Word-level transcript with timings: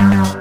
Wow. 0.00 0.39